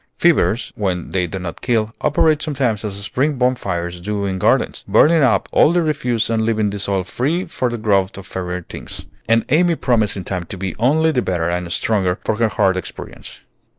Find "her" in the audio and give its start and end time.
12.37-12.47